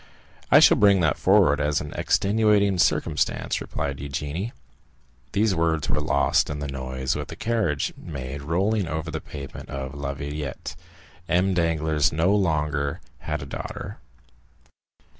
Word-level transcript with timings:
"I 0.49 0.59
shall 0.59 0.77
bring 0.77 1.01
that 1.01 1.19
forward 1.19 1.61
as 1.61 1.79
an 1.79 1.93
extenuating 1.93 2.79
circumstance," 2.79 3.61
replied 3.61 3.99
Eugénie. 3.99 4.51
These 5.33 5.53
words 5.53 5.89
were 5.89 6.01
lost 6.01 6.49
in 6.49 6.57
the 6.57 6.67
noise 6.67 7.15
which 7.15 7.27
the 7.27 7.35
carriage 7.35 7.93
made 7.95 8.41
in 8.41 8.47
rolling 8.47 8.87
over 8.87 9.11
the 9.11 9.21
pavement 9.21 9.69
of 9.69 9.93
La 9.93 10.15
Villette. 10.15 10.75
M. 11.29 11.53
Danglars 11.53 12.11
no 12.11 12.33
longer 12.35 12.99
had 13.19 13.43
a 13.43 13.45
daughter. 13.45 13.99